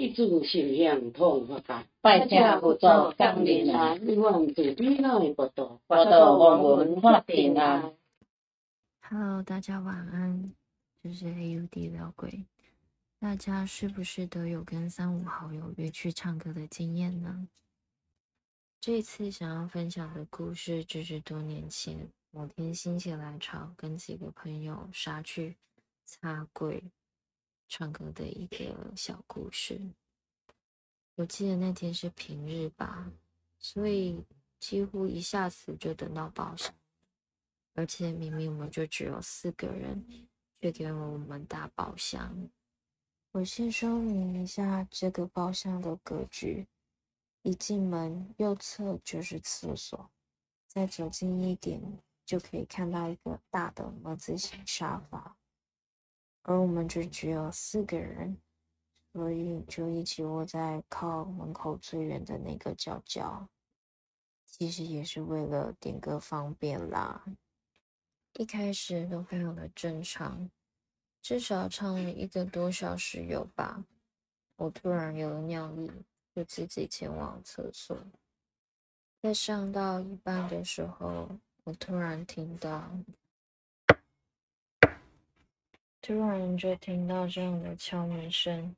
[0.00, 7.92] 一炷心香痛佛法，拜请佛祖降临来，希望自己老的佛道，佛道我们发平安。
[9.02, 10.54] Hello，大家晚安，
[11.02, 12.46] 这是 AUD 聊鬼。
[13.18, 17.46] 大家是不是都有跟三五好友约去唱歌的经验呢？
[18.80, 25.56] 这一次想要分享的故事，就是多年前某天心血来潮，跟几个朋友杀去
[26.06, 26.82] 擦柜
[27.70, 29.80] 唱歌的一个小故事。
[31.14, 33.08] 我记得那天是平日吧，
[33.60, 34.20] 所以
[34.58, 36.74] 几乎一下子就等到包厢。
[37.74, 40.04] 而且明明我们就只有四个人，
[40.60, 42.50] 却给了我们大包厢。
[43.30, 46.66] 我先说明一下这个包厢的格局：
[47.42, 50.10] 一进门右侧就是厕所，
[50.66, 51.80] 再走近一点
[52.26, 55.29] 就可以看到一个大的么字形沙发。
[56.42, 58.36] 而我们就只有四个人，
[59.12, 63.48] 所以就一起窝在靠门口最远的那个角角。
[64.46, 67.24] 其实也是为了点歌方便啦。
[68.34, 70.50] 一开始都非常的正常，
[71.22, 73.84] 至少唱了一个多小时有吧。
[74.56, 75.90] 我突然有了尿意，
[76.34, 77.96] 就自己前往厕所。
[79.22, 81.28] 在上到一半的时候，
[81.64, 82.90] 我突然听到，
[86.10, 88.74] 突然就听到这样的敲门声。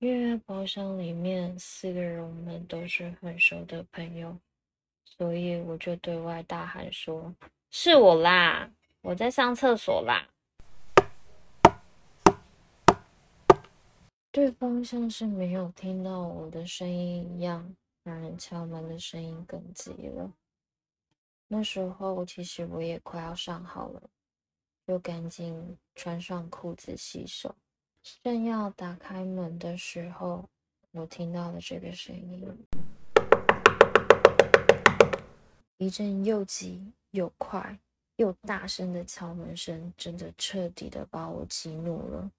[0.00, 4.36] 因为包厢里面四个人，我们都是很熟的朋友，
[5.04, 7.32] 所以我就对外大喊说。
[7.70, 8.68] 是我啦，
[9.00, 10.26] 我在上厕所啦。
[14.32, 20.28] 对方像是没有听到我的声音一样，让人敲门的声音更急了。
[21.46, 24.02] 那时候其实我也快要上好了，
[24.86, 27.54] 又赶紧穿上裤子洗手。
[28.22, 30.48] 正要打开门的时候，
[30.92, 32.56] 我听到了这个声音，
[35.78, 36.92] 一阵又急。
[37.12, 37.76] 又快
[38.18, 42.30] 又大声的敲门声，真的彻底的把我激怒了。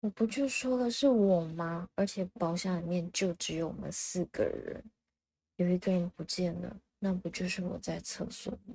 [0.00, 1.86] 我不就说了是我吗？
[1.94, 4.82] 而且包厢里面就只有我们四个人，
[5.56, 8.74] 有一个人不见了，那不就是我在厕所吗？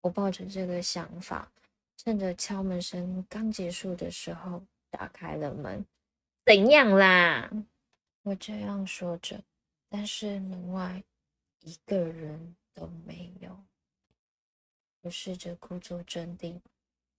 [0.00, 1.48] 我抱着这个想法，
[1.96, 5.84] 趁着敲门声刚结束的时候，打开了门。
[6.44, 7.50] 怎样啦？
[8.22, 9.42] 我这样说着，
[9.88, 11.02] 但是门外
[11.60, 13.56] 一个人都没有。
[15.02, 16.60] 我试着故作镇定，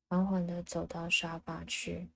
[0.10, 2.08] 缓缓地走到沙发去，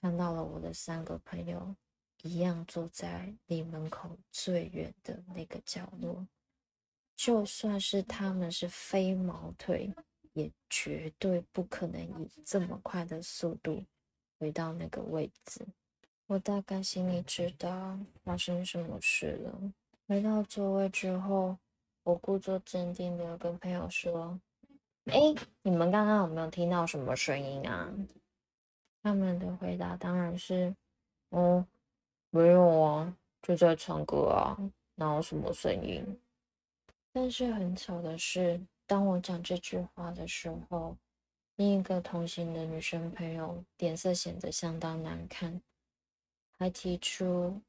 [0.00, 1.74] 看到了我的三个朋友，
[2.22, 6.26] 一样坐在离门口最远的那个角落。
[7.16, 9.92] 就算是他们是飞毛腿，
[10.34, 13.82] 也绝对不可能以这么快的速度
[14.38, 15.66] 回到那个位置。
[16.26, 19.72] 我大概心里知道发生什么事了。
[20.06, 21.56] 回到座位之后，
[22.02, 24.38] 我故作镇定的跟朋友说。
[25.06, 25.18] 哎，
[25.60, 27.92] 你们刚刚有没有听到什么声音啊？
[29.02, 30.74] 他们的回答当然是，
[31.28, 31.66] 哦，
[32.30, 34.56] 没有啊，就在唱歌啊，
[34.94, 36.18] 哪有什么声音？
[37.12, 40.96] 但是很巧的是，当我讲这句话的时候，
[41.56, 45.60] 另一个同行的女生朋友脸色显得相当难看，
[46.58, 47.60] 还提出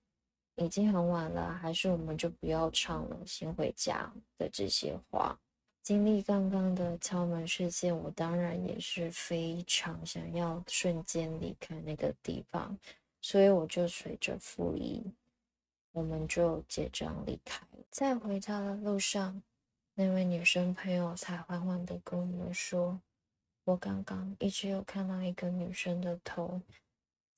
[0.56, 5.40] 已经很晚了，还是我们就不要唱了，先回家的这些话。
[5.82, 12.76] 经历刚刚的敲门事件，我当然也是非常想要瞬间离开那个地方，
[13.22, 15.04] 所以我就随着傅仪，
[15.92, 17.62] 我们就结账离开。
[17.92, 19.40] 在回家的路上，
[19.98, 23.00] 那位女生朋友才缓缓的跟我们说
[23.64, 26.62] ：“我刚刚一直有看到一个女生的头，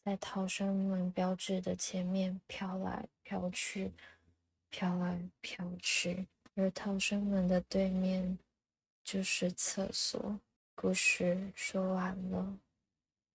[0.04, 3.92] 在逃生门标志的前面飘来飘去，
[4.72, 6.26] 飘来飘去。”
[6.56, 8.36] 而逃生门的对面
[9.04, 10.40] 就是厕所。
[10.74, 12.58] 故事说完了。